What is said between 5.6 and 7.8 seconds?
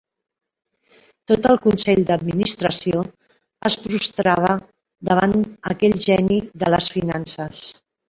aquell geni de les finances.